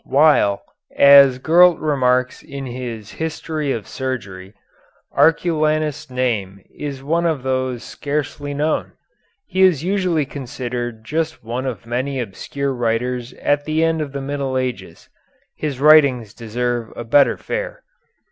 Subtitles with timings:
[0.03, 0.63] While,
[0.97, 4.55] as Gurlt remarks in his "History of Surgery,"
[5.15, 8.93] Arculanus' name is one of those scarcely known
[9.45, 14.21] he is usually considered just one of many obscure writers of the end of the
[14.21, 15.07] Middle Ages
[15.55, 17.73] his writings deserve a better fate.